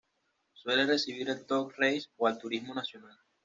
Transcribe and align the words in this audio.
Suele 0.53 0.87
recibir 0.87 1.29
al 1.29 1.45
Top 1.45 1.73
Race 1.77 2.07
o 2.17 2.25
al 2.25 2.39
Turismo 2.39 2.73
Nacional. 2.73 3.19